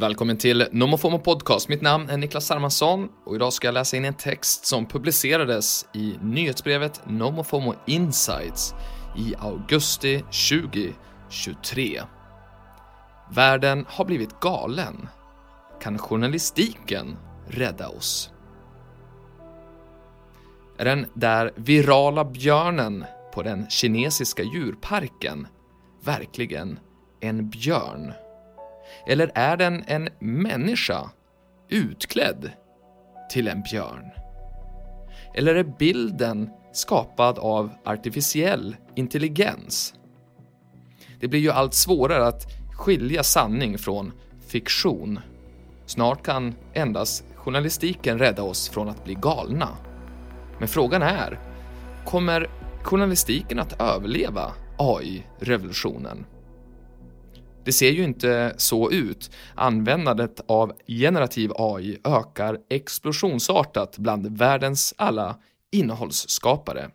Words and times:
Välkommen 0.00 0.36
till 0.36 0.66
Nomofomo 0.72 1.18
Podcast. 1.18 1.68
Mitt 1.68 1.82
namn 1.82 2.10
är 2.10 2.16
Niklas 2.16 2.50
Hermansson 2.50 3.08
och 3.24 3.34
idag 3.34 3.52
ska 3.52 3.66
jag 3.66 3.74
läsa 3.74 3.96
in 3.96 4.04
en 4.04 4.14
text 4.14 4.66
som 4.66 4.86
publicerades 4.86 5.86
i 5.94 6.14
nyhetsbrevet 6.22 7.00
Nomofomo 7.06 7.74
Insights 7.86 8.74
i 9.18 9.34
augusti 9.38 10.18
2023. 10.18 12.02
Världen 13.30 13.84
har 13.88 14.04
blivit 14.04 14.40
galen. 14.40 15.08
Kan 15.82 15.98
journalistiken 15.98 17.16
rädda 17.48 17.88
oss? 17.88 18.30
Är 20.78 20.84
den 20.84 21.06
där 21.14 21.52
virala 21.56 22.24
björnen 22.24 23.04
på 23.34 23.42
den 23.42 23.70
kinesiska 23.70 24.42
djurparken 24.42 25.46
verkligen 26.04 26.78
en 27.20 27.50
björn? 27.50 28.12
Eller 29.06 29.30
är 29.34 29.56
den 29.56 29.84
en 29.86 30.08
människa 30.18 31.10
utklädd 31.68 32.50
till 33.30 33.48
en 33.48 33.62
björn? 33.62 34.10
Eller 35.34 35.54
är 35.54 35.64
bilden 35.78 36.50
skapad 36.72 37.38
av 37.38 37.70
artificiell 37.84 38.76
intelligens? 38.94 39.94
Det 41.20 41.28
blir 41.28 41.40
ju 41.40 41.50
allt 41.50 41.74
svårare 41.74 42.26
att 42.26 42.46
skilja 42.72 43.22
sanning 43.22 43.78
från 43.78 44.12
fiktion. 44.46 45.20
Snart 45.86 46.22
kan 46.22 46.54
endast 46.72 47.24
journalistiken 47.34 48.18
rädda 48.18 48.42
oss 48.42 48.68
från 48.68 48.88
att 48.88 49.04
bli 49.04 49.14
galna. 49.14 49.68
Men 50.58 50.68
frågan 50.68 51.02
är, 51.02 51.38
kommer 52.04 52.50
journalistiken 52.82 53.58
att 53.58 53.80
överleva 53.80 54.52
AI-revolutionen? 54.78 56.24
Det 57.64 57.72
ser 57.72 57.90
ju 57.90 58.04
inte 58.04 58.54
så 58.56 58.90
ut. 58.90 59.30
Användandet 59.54 60.40
av 60.46 60.72
generativ 60.86 61.50
AI 61.54 61.98
ökar 62.04 62.58
explosionsartat 62.70 63.98
bland 63.98 64.38
världens 64.38 64.94
alla 64.96 65.36
innehållsskapare. 65.72 66.90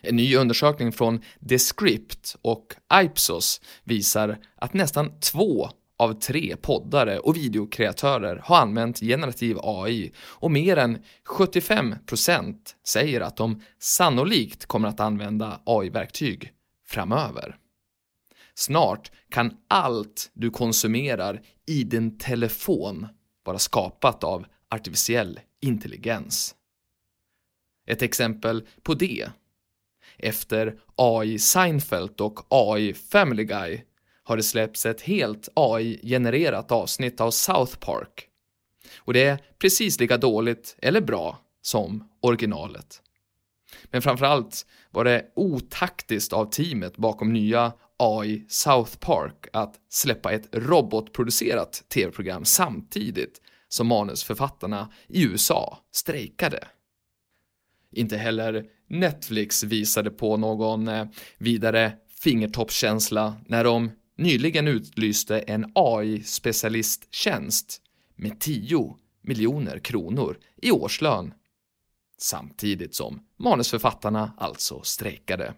En 0.00 0.16
ny 0.16 0.36
undersökning 0.36 0.92
från 0.92 1.20
Descript 1.40 2.36
och 2.42 2.74
Ipsos 3.02 3.60
visar 3.84 4.38
att 4.56 4.74
nästan 4.74 5.20
två 5.20 5.68
av 5.98 6.12
tre 6.12 6.56
poddare 6.56 7.18
och 7.18 7.36
videokreatörer 7.36 8.40
har 8.44 8.56
använt 8.56 9.00
generativ 9.00 9.56
AI 9.62 10.12
och 10.18 10.50
mer 10.50 10.76
än 10.76 10.98
75% 11.38 12.56
säger 12.86 13.20
att 13.20 13.36
de 13.36 13.62
sannolikt 13.78 14.66
kommer 14.66 14.88
att 14.88 15.00
använda 15.00 15.60
AI-verktyg 15.64 16.52
framöver. 16.86 17.56
Snart 18.58 19.12
kan 19.28 19.56
allt 19.68 20.30
du 20.34 20.50
konsumerar 20.50 21.42
i 21.66 21.84
din 21.84 22.18
telefon 22.18 23.06
vara 23.44 23.58
skapat 23.58 24.24
av 24.24 24.46
artificiell 24.70 25.40
intelligens. 25.60 26.54
Ett 27.86 28.02
exempel 28.02 28.68
på 28.82 28.94
det. 28.94 29.30
Efter 30.18 30.78
AI 30.94 31.38
Seinfeld 31.38 32.20
och 32.20 32.40
AI 32.48 32.94
Family 32.94 33.44
Guy 33.44 33.82
har 34.22 34.36
det 34.36 34.42
släppts 34.42 34.86
ett 34.86 35.00
helt 35.00 35.48
AI-genererat 35.54 36.72
avsnitt 36.72 37.20
av 37.20 37.30
South 37.30 37.78
Park. 37.78 38.28
Och 38.98 39.12
det 39.12 39.24
är 39.24 39.38
precis 39.58 40.00
lika 40.00 40.16
dåligt 40.16 40.76
eller 40.78 41.00
bra 41.00 41.38
som 41.62 42.08
originalet. 42.20 43.02
Men 43.90 44.02
framförallt 44.02 44.66
var 44.90 45.04
det 45.04 45.26
otaktiskt 45.36 46.32
av 46.32 46.50
teamet 46.50 46.96
bakom 46.96 47.32
nya 47.32 47.72
AI 47.96 48.44
South 48.48 48.98
Park 48.98 49.46
att 49.52 49.74
släppa 49.88 50.32
ett 50.32 50.48
robotproducerat 50.52 51.84
tv-program 51.88 52.44
samtidigt 52.44 53.40
som 53.68 53.86
manusförfattarna 53.86 54.92
i 55.08 55.24
USA 55.24 55.78
strejkade. 55.92 56.68
Inte 57.92 58.16
heller 58.16 58.64
Netflix 58.88 59.64
visade 59.64 60.10
på 60.10 60.36
någon 60.36 60.88
eh, 60.88 61.06
vidare 61.38 61.92
fingertoppskänsla 62.22 63.36
när 63.46 63.64
de 63.64 63.90
nyligen 64.18 64.68
utlyste 64.68 65.38
en 65.38 65.72
AI-specialisttjänst 65.74 67.80
med 68.16 68.40
10 68.40 68.96
miljoner 69.22 69.78
kronor 69.78 70.38
i 70.62 70.70
årslön 70.70 71.34
samtidigt 72.18 72.94
som 72.94 73.20
manusförfattarna 73.38 74.32
alltså 74.38 74.82
strejkade. 74.82 75.54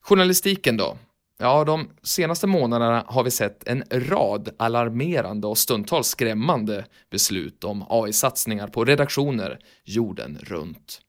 Journalistiken 0.00 0.76
då? 0.76 0.98
Ja, 1.38 1.64
de 1.64 1.90
senaste 2.02 2.46
månaderna 2.46 3.04
har 3.08 3.24
vi 3.24 3.30
sett 3.30 3.68
en 3.68 3.84
rad 3.90 4.48
alarmerande 4.56 5.46
och 5.46 5.58
stundtals 5.58 6.08
skrämmande 6.08 6.84
beslut 7.10 7.64
om 7.64 7.84
AI-satsningar 7.88 8.68
på 8.68 8.84
redaktioner 8.84 9.58
jorden 9.84 10.38
runt. 10.42 11.00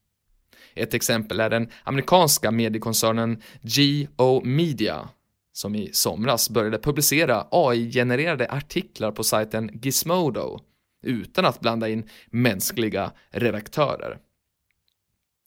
Ett 0.74 0.94
exempel 0.94 1.40
är 1.40 1.50
den 1.50 1.70
amerikanska 1.84 2.50
mediekoncernen 2.50 3.42
GO 3.62 4.40
Media 4.44 5.08
som 5.52 5.74
i 5.74 5.90
somras 5.92 6.50
började 6.50 6.78
publicera 6.78 7.46
AI-genererade 7.50 8.50
artiklar 8.50 9.10
på 9.10 9.24
sajten 9.24 9.80
Gizmodo 9.82 10.60
utan 11.02 11.44
att 11.44 11.60
blanda 11.60 11.88
in 11.88 12.08
mänskliga 12.26 13.12
redaktörer. 13.30 14.18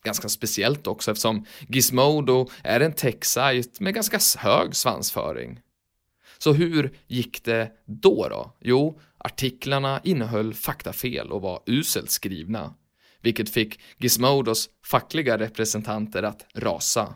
Ganska 0.04 0.30
speciellt 0.30 0.88
också 0.88 1.12
eftersom 1.12 1.46
Gizmodo 1.68 2.50
är 2.64 2.80
en 2.80 2.94
tech-sajt 2.94 3.80
med 3.80 3.94
ganska 3.94 4.20
hög 4.40 4.76
svansföring. 4.76 5.60
Så 6.38 6.54
hur 6.54 6.98
gick 7.08 7.44
det 7.44 7.72
då 7.86 8.28
då? 8.30 8.58
Jo, 8.62 9.00
artiklarna 9.18 10.02
innehöll 10.04 10.54
faktafel 10.54 11.32
och 11.32 11.42
var 11.42 11.64
uselt 11.66 12.12
skrivna, 12.12 12.74
vilket 13.22 13.50
fick 13.50 13.80
Gizmodos 13.98 14.70
fackliga 14.86 15.38
representanter 15.38 16.24
att 16.24 16.46
rasa. 16.54 17.16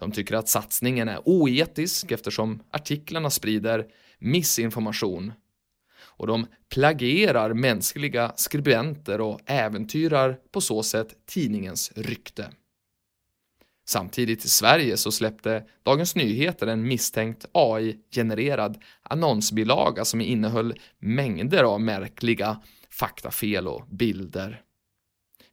De 0.00 0.12
tycker 0.12 0.34
att 0.34 0.48
satsningen 0.48 1.08
är 1.08 1.20
oetisk 1.24 2.10
eftersom 2.10 2.62
artiklarna 2.70 3.30
sprider 3.30 3.86
missinformation 4.18 5.32
och 6.20 6.26
de 6.26 6.46
plagierar 6.68 7.54
mänskliga 7.54 8.32
skribenter 8.36 9.20
och 9.20 9.40
äventyrar 9.46 10.38
på 10.50 10.60
så 10.60 10.82
sätt 10.82 11.26
tidningens 11.26 11.92
rykte. 11.96 12.50
Samtidigt 13.84 14.44
i 14.44 14.48
Sverige 14.48 14.96
så 14.96 15.12
släppte 15.12 15.64
Dagens 15.82 16.16
Nyheter 16.16 16.66
en 16.66 16.88
misstänkt 16.88 17.46
AI-genererad 17.52 18.78
annonsbilaga 19.02 20.04
som 20.04 20.20
innehöll 20.20 20.74
mängder 20.98 21.64
av 21.64 21.80
märkliga 21.80 22.60
faktafel 22.90 23.68
och 23.68 23.86
bilder. 23.90 24.62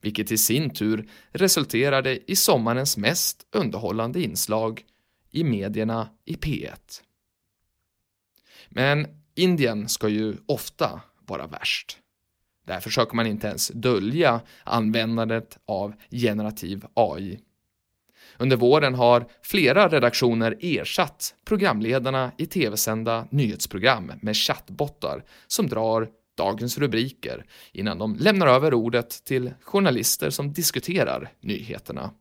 Vilket 0.02 0.32
i 0.32 0.38
sin 0.38 0.70
tur 0.70 1.10
resulterade 1.32 2.32
i 2.32 2.36
sommarens 2.36 2.98
mest 2.98 3.48
underhållande 3.52 4.22
inslag 4.22 4.84
i 5.32 5.44
medierna 5.44 6.10
i 6.26 6.34
P1. 6.34 7.02
Men 8.70 9.08
Indien 9.38 9.90
ska 9.90 10.10
ju 10.10 10.38
ofta 10.46 11.02
vara 11.26 11.48
värst. 11.48 11.98
Där 12.66 12.80
försöker 12.80 13.16
man 13.16 13.28
inte 13.28 13.48
ens 13.48 13.68
dölja 13.68 14.42
användandet 14.64 15.58
av 15.66 15.94
generativ 16.12 16.86
AI. 16.94 17.40
Under 18.38 18.58
våren 18.58 18.96
har 18.96 19.26
flera 19.42 19.88
redaktioner 19.88 20.58
ersatt 20.62 21.36
programledarna 21.46 22.32
i 22.38 22.46
tv-sända 22.46 23.28
nyhetsprogram 23.32 24.12
med 24.22 24.36
chattbottar 24.36 25.24
som 25.48 25.68
drar 25.68 26.10
dagens 26.38 26.78
rubriker 26.78 27.46
innan 27.72 27.98
de 27.98 28.16
lämnar 28.16 28.48
över 28.48 28.74
ordet 28.74 29.24
till 29.24 29.54
journalister 29.62 30.30
som 30.30 30.54
diskuterar 30.54 31.32
nyheterna. 31.42 32.12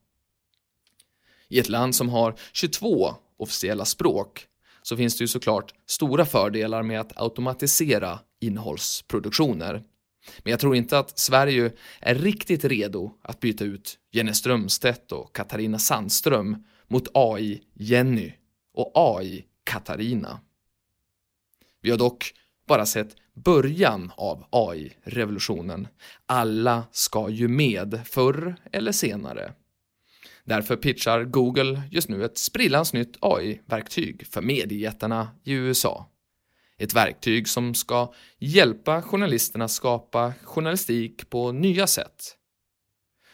I 1.48 1.58
ett 1.58 1.68
land 1.68 1.94
som 1.94 2.08
har 2.08 2.34
22 2.52 3.14
officiella 3.36 3.84
språk 3.84 4.46
så 4.88 4.96
finns 4.96 5.18
det 5.18 5.24
ju 5.24 5.28
såklart 5.28 5.74
stora 5.86 6.26
fördelar 6.26 6.82
med 6.82 7.00
att 7.00 7.20
automatisera 7.20 8.18
innehållsproduktioner. 8.40 9.82
Men 10.38 10.50
jag 10.50 10.60
tror 10.60 10.76
inte 10.76 10.98
att 10.98 11.18
Sverige 11.18 11.72
är 12.00 12.14
riktigt 12.14 12.64
redo 12.64 13.12
att 13.22 13.40
byta 13.40 13.64
ut 13.64 13.98
Jenny 14.12 14.32
Strömstedt 14.32 15.12
och 15.12 15.36
Katarina 15.36 15.78
Sandström 15.78 16.64
mot 16.88 17.08
AI 17.14 17.62
Jenny 17.74 18.32
och 18.74 18.92
AI 18.94 19.44
Katarina. 19.64 20.40
Vi 21.82 21.90
har 21.90 21.98
dock 21.98 22.32
bara 22.68 22.86
sett 22.86 23.16
början 23.34 24.12
av 24.16 24.44
AI-revolutionen. 24.50 25.88
Alla 26.26 26.84
ska 26.92 27.28
ju 27.28 27.48
med, 27.48 28.00
förr 28.04 28.56
eller 28.72 28.92
senare. 28.92 29.52
Därför 30.46 30.76
pitchar 30.76 31.24
Google 31.24 31.82
just 31.90 32.08
nu 32.08 32.24
ett 32.24 32.38
sprillans 32.38 32.92
nytt 32.92 33.16
AI-verktyg 33.20 34.26
för 34.26 34.42
mediejättarna 34.42 35.28
i 35.44 35.52
USA. 35.52 36.06
Ett 36.78 36.94
verktyg 36.94 37.48
som 37.48 37.74
ska 37.74 38.12
hjälpa 38.38 39.02
journalisterna 39.02 39.68
skapa 39.68 40.32
journalistik 40.44 41.30
på 41.30 41.52
nya 41.52 41.86
sätt. 41.86 42.36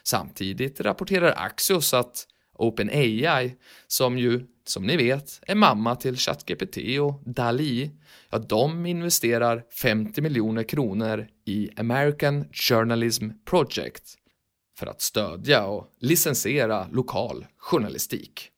Samtidigt 0.03 0.81
rapporterar 0.81 1.35
Axios 1.37 1.95
att 1.95 2.27
OpenAI, 2.55 3.57
som 3.87 4.19
ju 4.19 4.47
som 4.65 4.87
ni 4.87 4.97
vet, 4.97 5.41
är 5.43 5.55
mamma 5.55 5.97
till 5.97 6.17
ChatGPT 6.17 6.79
och 7.01 7.23
DALI, 7.27 7.91
ja, 8.31 8.39
de 8.39 8.87
investerar 8.87 9.65
50 9.83 10.21
miljoner 10.21 10.63
kronor 10.63 11.29
i 11.45 11.71
American 11.77 12.45
Journalism 12.53 13.29
Project 13.45 14.19
för 14.83 14.87
att 14.87 15.01
stödja 15.01 15.65
och 15.67 15.93
licensiera 15.99 16.87
lokal 16.93 17.47
journalistik. 17.57 18.51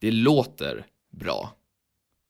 Det 0.00 0.10
låter 0.10 0.86
bra. 1.10 1.56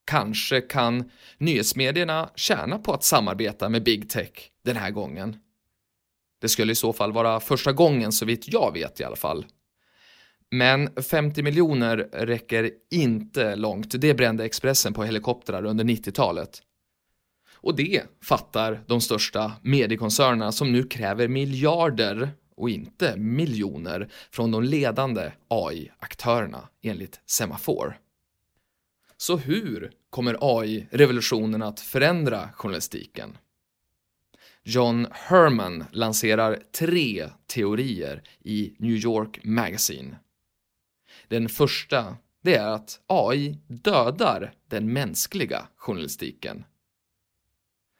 Kanske 0.04 0.60
kan 0.60 1.10
nyhetsmedierna 1.38 2.30
tjäna 2.36 2.78
på 2.78 2.92
att 2.92 3.04
samarbeta 3.04 3.68
med 3.68 3.84
Big 3.84 4.10
Tech 4.10 4.30
den 4.64 4.76
här 4.76 4.90
gången. 4.90 5.36
Det 6.40 6.48
skulle 6.48 6.72
i 6.72 6.74
så 6.74 6.92
fall 6.92 7.12
vara 7.12 7.40
första 7.40 7.72
gången 7.72 8.12
så 8.12 8.26
vitt 8.26 8.52
jag 8.52 8.72
vet 8.72 9.00
i 9.00 9.04
alla 9.04 9.16
fall. 9.16 9.46
Men 10.50 11.02
50 11.02 11.42
miljoner 11.42 11.96
räcker 12.12 12.70
inte 12.90 13.56
långt. 13.56 14.00
Det 14.00 14.14
brände 14.14 14.44
Expressen 14.44 14.94
på 14.94 15.04
helikoptrar 15.04 15.64
under 15.64 15.84
90-talet. 15.84 16.62
Och 17.54 17.76
det 17.76 18.02
fattar 18.22 18.84
de 18.86 19.00
största 19.00 19.52
mediekoncernerna 19.62 20.52
som 20.52 20.72
nu 20.72 20.82
kräver 20.82 21.28
miljarder 21.28 22.30
och 22.56 22.70
inte 22.70 23.16
miljoner 23.16 24.08
från 24.30 24.50
de 24.50 24.62
ledande 24.62 25.32
AI-aktörerna 25.48 26.68
enligt 26.82 27.20
Semafor. 27.26 27.98
Så 29.16 29.36
hur 29.36 29.92
kommer 30.10 30.36
AI-revolutionen 30.40 31.62
att 31.62 31.80
förändra 31.80 32.48
journalistiken? 32.52 33.38
John 34.62 35.06
Herman 35.10 35.84
lanserar 35.92 36.62
tre 36.72 37.28
teorier 37.46 38.22
i 38.40 38.74
New 38.78 38.96
York 38.96 39.40
Magazine. 39.44 40.16
Den 41.28 41.48
första, 41.48 42.16
det 42.42 42.54
är 42.54 42.66
att 42.66 43.00
AI 43.06 43.58
dödar 43.68 44.54
den 44.68 44.92
mänskliga 44.92 45.68
journalistiken. 45.76 46.64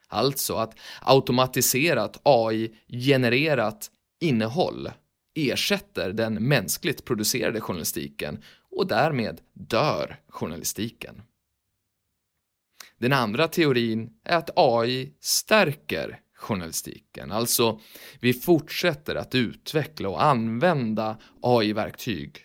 Alltså 0.07 0.55
att 0.55 0.79
automatiserat 1.01 2.19
AI-genererat 2.23 3.91
innehåll 4.25 4.91
ersätter 5.35 6.13
den 6.13 6.33
mänskligt 6.33 7.05
producerade 7.05 7.61
journalistiken 7.61 8.43
och 8.71 8.87
därmed 8.87 9.41
dör 9.53 10.19
journalistiken. 10.29 11.21
Den 12.97 13.13
andra 13.13 13.47
teorin 13.47 14.13
är 14.23 14.37
att 14.37 14.49
AI 14.55 15.13
stärker 15.19 16.19
journalistiken, 16.35 17.31
alltså 17.31 17.79
vi 18.19 18.33
fortsätter 18.33 19.15
att 19.15 19.35
utveckla 19.35 20.09
och 20.09 20.23
använda 20.23 21.17
AI-verktyg, 21.41 22.37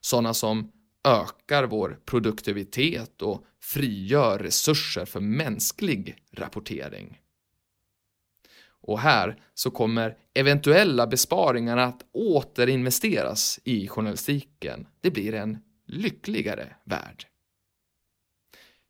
sådana 0.00 0.34
som 0.34 0.72
ökar 1.04 1.64
vår 1.64 1.98
produktivitet 2.04 3.22
och 3.22 3.44
frigör 3.60 4.38
resurser 4.38 5.04
för 5.04 5.20
mänsklig 5.20 6.16
rapportering. 6.32 7.20
Och 8.86 9.00
här 9.00 9.42
så 9.54 9.70
kommer 9.70 10.16
eventuella 10.34 11.06
besparingar 11.06 11.76
att 11.76 12.02
återinvesteras 12.12 13.60
i 13.64 13.88
journalistiken. 13.88 14.86
Det 15.00 15.10
blir 15.10 15.34
en 15.34 15.58
lyckligare 15.86 16.76
värld. 16.84 17.26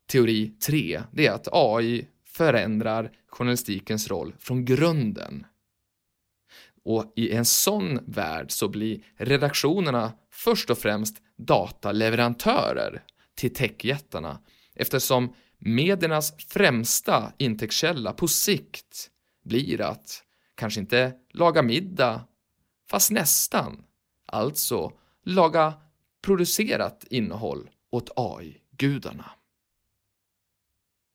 Teori 0.07 0.49
3, 0.49 1.01
det 1.11 1.27
är 1.27 1.31
att 1.31 1.47
AI 1.51 2.07
förändrar 2.25 3.11
journalistikens 3.27 4.07
roll 4.07 4.35
från 4.39 4.65
grunden. 4.65 5.45
Och 6.83 7.13
i 7.15 7.31
en 7.31 7.45
sån 7.45 7.99
värld 8.05 8.51
så 8.51 8.67
blir 8.67 9.03
redaktionerna 9.17 10.13
först 10.31 10.69
och 10.69 10.77
främst 10.77 11.17
dataleverantörer 11.37 13.03
till 13.35 13.53
techjättarna 13.53 14.39
eftersom 14.75 15.33
mediernas 15.57 16.33
främsta 16.47 17.33
intäktskälla 17.37 18.13
på 18.13 18.27
sikt 18.27 19.11
blir 19.47 19.81
att 19.81 20.23
kanske 20.55 20.79
inte 20.79 21.13
laga 21.29 21.61
middag, 21.61 22.27
fast 22.89 23.11
nästan. 23.11 23.83
Alltså 24.25 24.91
laga 25.23 25.73
producerat 26.21 27.05
innehåll 27.09 27.69
åt 27.89 28.09
AI-gudarna. 28.15 29.31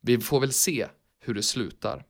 Vi 0.00 0.18
får 0.18 0.40
väl 0.40 0.52
se 0.52 0.88
hur 1.20 1.34
det 1.34 1.42
slutar. 1.42 2.04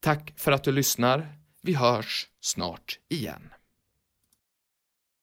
Tack 0.00 0.34
för 0.36 0.52
att 0.52 0.64
du 0.64 0.72
lyssnar. 0.72 1.38
Vi 1.60 1.74
hörs 1.74 2.28
snart 2.40 2.98
igen. 3.08 3.50